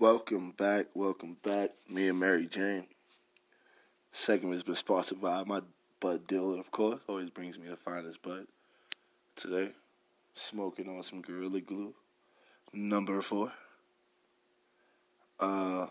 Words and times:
Welcome 0.00 0.52
back, 0.52 0.86
welcome 0.94 1.36
back. 1.42 1.72
Me 1.90 2.08
and 2.08 2.18
Mary 2.18 2.46
Jane. 2.46 2.86
Segment 4.12 4.54
has 4.54 4.62
been 4.62 4.74
sponsored 4.74 5.20
by 5.20 5.44
my 5.44 5.60
bud 6.00 6.26
dealer, 6.26 6.58
of 6.58 6.70
course. 6.70 7.02
Always 7.06 7.28
brings 7.28 7.58
me 7.58 7.68
the 7.68 7.76
finest 7.76 8.22
bud. 8.22 8.46
Today, 9.36 9.72
smoking 10.32 10.88
on 10.88 11.02
some 11.02 11.20
Gorilla 11.20 11.60
Glue. 11.60 11.92
Number 12.72 13.20
four. 13.20 13.52
Uh, 15.38 15.88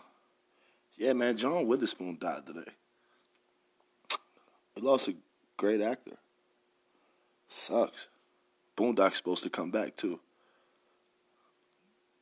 yeah, 0.96 1.12
man, 1.12 1.36
John 1.36 1.68
Witherspoon 1.68 2.18
died 2.20 2.44
today. 2.48 2.72
We 4.74 4.82
lost 4.82 5.06
a 5.06 5.14
great 5.56 5.80
actor. 5.80 6.16
Sucks. 7.46 8.08
Boondocks 8.76 9.14
supposed 9.14 9.44
to 9.44 9.50
come 9.50 9.70
back 9.70 9.94
too. 9.94 10.18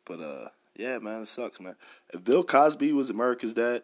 But 0.05 0.21
uh, 0.21 0.49
yeah, 0.79 0.99
man, 0.99 1.23
it 1.23 1.29
sucks, 1.29 1.61
man. 1.61 1.75
If 2.15 2.23
Bill 2.23 2.45
Cosby 2.45 2.93
was 2.93 3.11
America's 3.11 3.53
dad, 3.53 3.83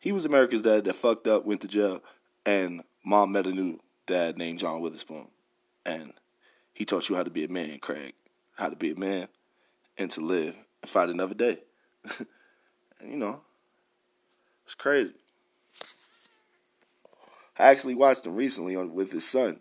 he 0.00 0.10
was 0.10 0.24
America's 0.24 0.62
dad 0.62 0.84
that 0.84 0.96
fucked 0.96 1.28
up, 1.28 1.44
went 1.44 1.60
to 1.60 1.68
jail, 1.68 2.02
and 2.46 2.82
mom 3.04 3.32
met 3.32 3.46
a 3.46 3.52
new 3.52 3.78
dad 4.06 4.38
named 4.38 4.58
John 4.58 4.80
Witherspoon, 4.80 5.28
and 5.84 6.14
he 6.72 6.86
taught 6.86 7.10
you 7.10 7.14
how 7.14 7.22
to 7.22 7.30
be 7.30 7.44
a 7.44 7.48
man, 7.48 7.78
Craig, 7.78 8.14
how 8.56 8.70
to 8.70 8.76
be 8.76 8.92
a 8.92 8.96
man, 8.96 9.28
and 9.98 10.10
to 10.12 10.22
live 10.22 10.56
and 10.82 10.90
fight 10.90 11.10
another 11.10 11.34
day. 11.34 11.58
and 12.18 13.10
you 13.10 13.16
know, 13.16 13.42
it's 14.64 14.74
crazy. 14.74 15.14
I 17.58 17.66
actually 17.66 17.94
watched 17.94 18.24
him 18.24 18.34
recently 18.34 18.74
on 18.74 18.94
with 18.94 19.12
his 19.12 19.28
son 19.28 19.60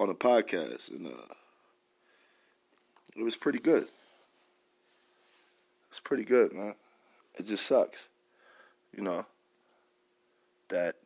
on 0.00 0.08
a 0.08 0.14
podcast, 0.14 0.90
and 0.90 1.06
uh, 1.06 1.34
it 3.14 3.22
was 3.22 3.36
pretty 3.36 3.58
good. 3.58 3.88
Pretty 6.10 6.24
good, 6.24 6.52
man. 6.52 6.74
It 7.36 7.46
just 7.46 7.64
sucks, 7.64 8.08
you 8.92 9.00
know, 9.00 9.24
that 10.68 10.96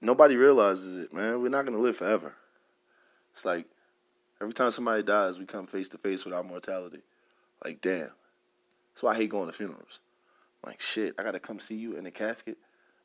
nobody 0.00 0.34
realizes 0.34 1.04
it, 1.04 1.12
man. 1.14 1.40
We're 1.40 1.48
not 1.48 1.64
gonna 1.64 1.78
live 1.78 1.98
forever. 1.98 2.34
It's 3.32 3.44
like 3.44 3.66
every 4.40 4.52
time 4.52 4.72
somebody 4.72 5.04
dies, 5.04 5.38
we 5.38 5.46
come 5.46 5.68
face 5.68 5.88
to 5.90 5.98
face 5.98 6.24
with 6.24 6.34
our 6.34 6.42
mortality. 6.42 6.98
Like, 7.64 7.80
damn. 7.80 8.10
That's 8.92 9.04
why 9.04 9.12
I 9.12 9.16
hate 9.18 9.30
going 9.30 9.46
to 9.46 9.52
funerals. 9.52 10.00
Like, 10.64 10.80
shit, 10.80 11.14
I 11.16 11.22
gotta 11.22 11.38
come 11.38 11.60
see 11.60 11.76
you 11.76 11.94
in 11.94 12.06
a 12.06 12.10
casket, 12.10 12.58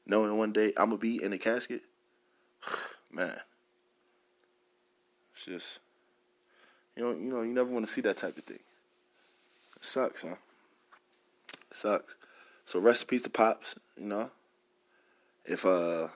knowing 0.08 0.36
one 0.36 0.52
day 0.52 0.74
I'm 0.78 0.88
gonna 0.88 0.98
be 0.98 1.22
in 1.22 1.32
a 1.32 1.38
casket. 1.38 1.84
man, 3.12 3.40
it's 5.36 5.46
just 5.46 5.80
you 6.96 7.04
know, 7.04 7.12
you 7.12 7.32
know, 7.32 7.42
you 7.44 7.54
never 7.54 7.70
want 7.70 7.86
to 7.86 7.92
see 7.92 8.02
that 8.02 8.18
type 8.18 8.40
of 8.40 8.46
thing. 8.46 8.58
Sucks, 9.82 10.24
man. 10.24 10.38
Sucks. 11.72 12.16
So 12.66 12.80
peace 13.08 13.24
to 13.24 13.30
Pops, 13.30 13.76
you 13.98 14.06
know. 14.06 14.30
If 15.44 15.66
uh 15.66 16.08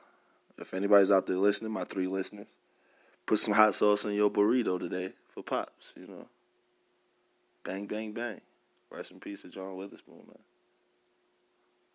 if 0.58 0.74
anybody's 0.74 1.12
out 1.12 1.26
there 1.26 1.38
listening, 1.38 1.72
my 1.72 1.84
three 1.84 2.08
listeners, 2.08 2.48
put 3.26 3.40
some 3.40 3.54
hot 3.54 3.76
sauce 3.76 4.06
in 4.06 4.14
your 4.14 4.30
burrito 4.30 4.80
today 4.80 5.14
for 5.34 5.44
Pops, 5.44 5.94
you 5.98 6.08
know. 6.08 6.28
Bang, 7.64 7.88
bang, 7.88 8.14
bang. 8.14 8.40
Rest 8.92 9.12
in 9.12 9.20
peace 9.20 9.42
to 9.42 9.50
John 9.50 9.76
Witherspoon, 9.76 10.24
man. 10.28 10.40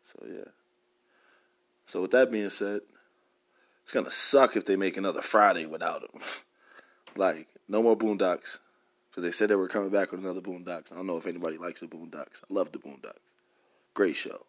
So 0.02 0.18
yeah. 0.28 0.50
So 1.86 2.02
with 2.02 2.10
that 2.10 2.32
being 2.32 2.50
said, 2.50 2.80
it's 3.84 3.92
gonna 3.92 4.10
suck 4.10 4.56
if 4.56 4.64
they 4.64 4.76
make 4.76 4.96
another 4.96 5.22
Friday 5.22 5.66
without 5.66 6.02
him. 6.02 6.20
like, 7.16 7.46
no 7.68 7.82
more 7.82 7.96
Boondocks 7.96 8.58
because 9.10 9.24
they 9.24 9.30
said 9.30 9.50
they 9.50 9.56
were 9.56 9.68
coming 9.68 9.90
back 9.90 10.12
with 10.12 10.20
another 10.20 10.40
Boondocks. 10.40 10.92
I 10.92 10.96
don't 10.96 11.06
know 11.06 11.16
if 11.16 11.26
anybody 11.26 11.58
likes 11.58 11.80
the 11.80 11.86
Boondocks. 11.86 12.42
I 12.42 12.52
love 12.54 12.72
the 12.72 12.78
Boondocks. 12.78 13.18
Great 13.94 14.16
show. 14.16 14.46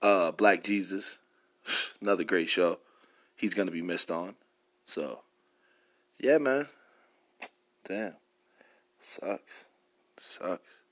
Uh, 0.00 0.30
Black 0.32 0.62
Jesus, 0.62 1.18
another 2.00 2.24
great 2.24 2.48
show. 2.48 2.78
He's 3.36 3.54
gonna 3.54 3.70
be 3.70 3.82
missed 3.82 4.10
on. 4.10 4.34
So, 4.84 5.20
yeah, 6.18 6.38
man. 6.38 6.66
Damn, 7.84 8.14
sucks, 9.00 9.66
sucks. 10.16 10.82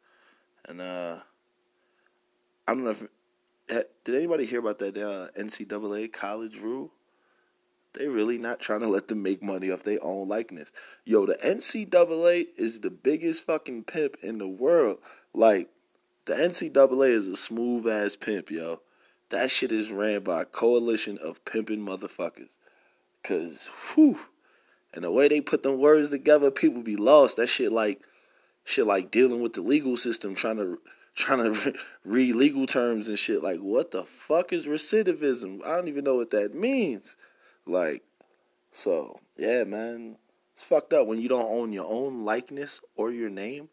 And 0.66 0.80
uh, 0.80 1.19
I 2.69 2.75
don't 2.75 2.84
know 2.84 2.91
if 2.91 3.04
did 3.69 4.14
anybody 4.14 4.47
hear 4.47 4.60
about 4.60 4.78
that 4.80 4.97
uh, 4.97 5.28
NCAA 5.41 6.12
college 6.12 6.59
rule? 6.59 6.91
They 7.94 8.09
really 8.09 8.38
not 8.38 8.60
trying 8.60 8.81
to 8.81 8.88
let 8.88 9.09
them 9.09 9.22
make 9.22 9.43
money 9.43 9.71
off 9.71 9.84
their 9.84 10.03
own 10.03 10.28
likeness. 10.28 10.72
Yo, 11.05 11.27
the 11.27 11.34
NCAA 11.34 12.49
is 12.56 12.81
the 12.81 12.91
biggest 12.91 13.44
fucking 13.44 13.84
pimp 13.84 14.16
in 14.21 14.38
the 14.38 14.49
world. 14.49 14.99
Like, 15.32 15.69
the 16.25 16.34
NCAA 16.34 17.10
is 17.10 17.28
a 17.28 17.37
smooth 17.37 17.87
ass 17.87 18.16
pimp, 18.16 18.50
yo. 18.50 18.81
That 19.31 19.50
shit 19.50 19.71
is 19.71 19.91
ran 19.91 20.22
by 20.22 20.43
a 20.43 20.44
coalition 20.47 21.19
of 21.19 21.44
pimping 21.44 21.81
motherfuckers. 21.81 22.56
Cause, 23.22 23.71
whew, 23.94 24.19
and 24.93 25.04
the 25.04 25.10
way 25.10 25.28
they 25.28 25.41
put 25.41 25.62
them 25.62 25.78
words 25.78 26.10
together, 26.10 26.50
people 26.50 26.83
be 26.83 26.97
lost. 26.97 27.37
That 27.37 27.49
shit 27.49 27.72
like, 27.72 28.00
shit 28.65 28.87
like 28.87 29.10
dealing 29.10 29.41
with 29.41 29.54
the 29.54 29.62
legal 29.62 29.97
system, 29.97 30.34
trying 30.34 30.56
to 30.56 30.81
trying 31.15 31.54
to 31.54 31.75
read 32.04 32.34
legal 32.34 32.66
terms 32.66 33.09
and 33.09 33.19
shit. 33.19 33.43
Like, 33.43 33.60
what 33.60 33.93
the 33.93 34.04
fuck 34.04 34.53
is 34.53 34.66
recidivism? 34.66 35.65
I 35.65 35.77
don't 35.77 35.88
even 35.88 36.04
know 36.04 36.16
what 36.16 36.31
that 36.31 36.54
means. 36.54 37.16
Like, 37.66 38.02
so 38.72 39.19
yeah, 39.36 39.64
man, 39.64 40.16
it's 40.54 40.62
fucked 40.62 40.92
up 40.92 41.06
when 41.06 41.20
you 41.20 41.28
don't 41.28 41.50
own 41.50 41.72
your 41.72 41.86
own 41.86 42.25
likeness 42.25 42.80
or 42.97 43.10
your 43.10 43.30
name. 43.30 43.69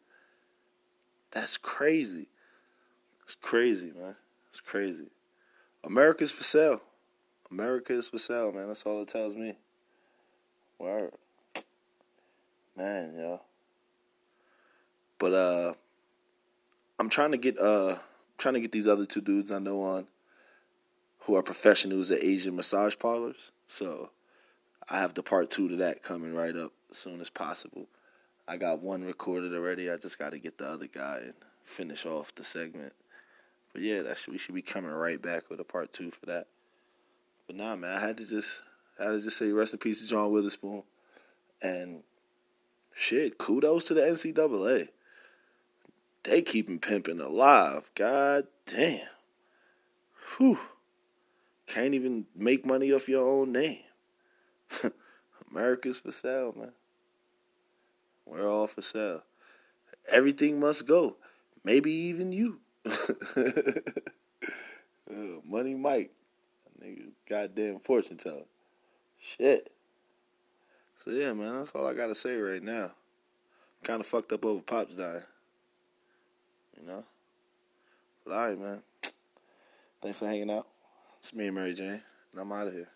That's 1.31 1.57
crazy. 1.57 2.27
It's 3.23 3.35
crazy, 3.35 3.91
man. 3.97 4.15
It's 4.49 4.59
crazy. 4.59 5.07
America's 5.83 6.31
for 6.31 6.43
sale. 6.43 6.81
America 7.49 7.93
is 7.93 8.09
for 8.09 8.17
sale, 8.17 8.51
man. 8.51 8.67
That's 8.67 8.83
all 8.83 9.01
it 9.01 9.07
tells 9.07 9.35
me. 9.35 9.55
Word. 10.79 11.11
Man, 12.75 13.13
yo. 13.17 13.41
But 15.19 15.33
uh 15.33 15.73
I'm 16.99 17.09
trying 17.09 17.31
to 17.31 17.37
get 17.37 17.59
uh 17.59 17.95
trying 18.37 18.55
to 18.55 18.61
get 18.61 18.71
these 18.71 18.87
other 18.87 19.05
two 19.05 19.21
dudes 19.21 19.51
I 19.51 19.59
know 19.59 19.81
on 19.81 20.07
who 21.19 21.35
are 21.35 21.43
professionals 21.43 22.09
at 22.11 22.23
Asian 22.23 22.55
massage 22.55 22.97
parlors. 22.97 23.51
So 23.71 24.09
I 24.89 24.99
have 24.99 25.13
the 25.13 25.23
part 25.23 25.49
two 25.49 25.69
to 25.69 25.77
that 25.77 26.03
coming 26.03 26.33
right 26.33 26.53
up 26.57 26.73
as 26.91 26.97
soon 26.97 27.21
as 27.21 27.29
possible. 27.29 27.87
I 28.45 28.57
got 28.57 28.81
one 28.81 29.05
recorded 29.05 29.53
already. 29.53 29.89
I 29.89 29.95
just 29.95 30.19
got 30.19 30.31
to 30.31 30.39
get 30.39 30.57
the 30.57 30.67
other 30.67 30.87
guy 30.87 31.21
and 31.23 31.33
finish 31.63 32.05
off 32.05 32.35
the 32.35 32.43
segment. 32.43 32.91
But 33.71 33.83
yeah, 33.83 34.01
that 34.01 34.17
should, 34.17 34.33
we 34.33 34.39
should 34.39 34.55
be 34.55 34.61
coming 34.61 34.91
right 34.91 35.21
back 35.21 35.49
with 35.49 35.61
a 35.61 35.63
part 35.63 35.93
two 35.93 36.11
for 36.11 36.25
that. 36.25 36.47
But 37.47 37.55
nah, 37.55 37.77
man, 37.77 37.95
I 37.95 38.01
had 38.01 38.17
to 38.17 38.27
just 38.27 38.61
I 38.99 39.05
had 39.05 39.11
to 39.11 39.21
just 39.21 39.37
say 39.37 39.53
rest 39.53 39.71
in 39.71 39.79
peace 39.79 40.01
to 40.01 40.07
John 40.07 40.33
Witherspoon, 40.33 40.83
and 41.61 42.03
shit, 42.93 43.37
kudos 43.37 43.85
to 43.85 43.93
the 43.93 44.01
NCAA. 44.01 44.89
They 46.23 46.41
keeping 46.41 46.79
pimping 46.79 47.21
alive. 47.21 47.89
God 47.95 48.47
damn. 48.65 49.07
Whew. 50.35 50.59
Can't 51.71 51.93
even 51.93 52.25
make 52.35 52.65
money 52.65 52.91
off 52.91 53.07
your 53.07 53.25
own 53.25 53.53
name. 53.53 53.79
America's 55.51 55.99
for 55.99 56.11
sale, 56.11 56.53
man. 56.57 56.73
We're 58.25 58.45
all 58.45 58.67
for 58.67 58.81
sale. 58.81 59.23
Everything 60.11 60.59
must 60.59 60.85
go. 60.85 61.15
Maybe 61.63 61.91
even 61.91 62.33
you. 62.33 62.59
Uh, 65.09 65.41
Money 65.43 65.75
Mike. 65.75 66.09
Nigga's 66.81 67.11
goddamn 67.27 67.79
fortune 67.79 68.15
teller. 68.15 68.45
Shit. 69.19 69.69
So 71.03 71.11
yeah, 71.11 71.33
man, 71.33 71.57
that's 71.57 71.71
all 71.75 71.85
I 71.85 71.93
gotta 71.93 72.15
say 72.15 72.37
right 72.37 72.63
now. 72.63 72.91
Kind 73.83 73.99
of 73.99 74.07
fucked 74.07 74.31
up 74.31 74.45
over 74.45 74.61
Pops 74.61 74.95
dying. 74.95 75.23
You 76.79 76.87
know? 76.87 77.03
But 78.23 78.33
alright, 78.33 78.59
man. 78.59 78.81
Thanks 80.01 80.19
for 80.19 80.27
hanging 80.27 80.49
out. 80.49 80.67
It's 81.23 81.35
me 81.35 81.45
and 81.45 81.55
Mary 81.55 81.75
Jane, 81.75 82.01
and 82.31 82.41
I'm 82.41 82.51
out 82.51 82.65
of 82.65 82.73
here. 82.73 82.87